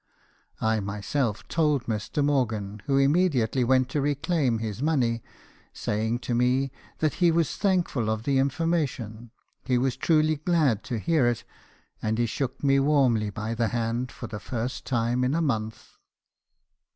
[0.59, 2.25] I myself told Mr.
[2.25, 5.21] Morgan, who immediately went to reclaim his money;
[5.73, 9.29] saying to me, that he was thankful of the information;
[9.63, 11.43] he was truly glad to hear it;
[12.01, 15.91] and he shook me warmly by the hand for the first time for a month.